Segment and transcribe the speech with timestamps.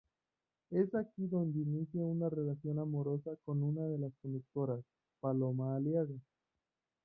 [0.71, 4.79] Es aquí donde inicia una relación amorosa con una de las conductoras,
[5.19, 6.15] Paloma Aliaga.